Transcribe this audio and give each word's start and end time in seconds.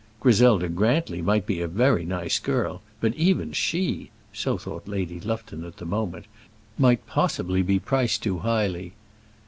Griselda 0.19 0.67
Grantly 0.67 1.21
might 1.21 1.45
be 1.45 1.61
a 1.61 1.67
very 1.67 2.05
nice 2.07 2.39
girl; 2.39 2.81
but 2.99 3.13
even 3.13 3.51
she 3.53 4.09
so 4.33 4.57
thought 4.57 4.87
Lady 4.87 5.19
Lufton 5.19 5.63
at 5.63 5.77
the 5.77 5.85
moment 5.85 6.25
might 6.75 7.05
possibly 7.05 7.61
be 7.61 7.77
priced 7.77 8.23
too 8.23 8.39
highly. 8.39 8.93